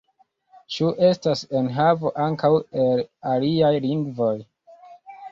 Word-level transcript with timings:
Ĉu 0.75 0.87
estas 1.09 1.43
enhavo 1.59 2.11
ankaŭ 2.23 2.49
el 2.85 3.03
aliaj 3.33 3.71
lingvoj? 3.85 4.31